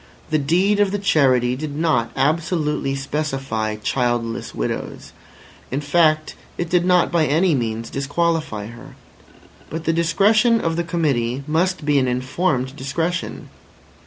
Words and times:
The 0.31 0.39
deed 0.39 0.79
of 0.79 0.89
the 0.89 0.97
Charity 0.97 1.55
did 1.55 1.75
not 1.75 2.09
absolutely 2.15 2.95
specify 2.95 3.75
"childless 3.75 4.55
widows." 4.55 5.11
In 5.69 5.79
fact, 5.79 6.33
it 6.57 6.71
did 6.71 6.85
not 6.85 7.11
by 7.11 7.27
any 7.27 7.53
means 7.53 7.91
disqualify 7.91 8.65
her. 8.65 8.95
But 9.69 9.83
the 9.83 9.93
discretion 9.93 10.59
of 10.59 10.75
the 10.75 10.83
Committee 10.83 11.43
must 11.45 11.85
be 11.85 11.99
an 11.99 12.07
informed 12.07 12.75
discretion. 12.75 13.49